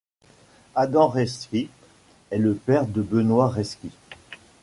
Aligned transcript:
Adam 0.73 1.09
Rayski 1.09 1.69
est 2.31 2.39
le 2.39 2.55
père 2.55 2.87
de 2.87 3.03
Benoît 3.03 3.49
Rayski. 3.49 3.91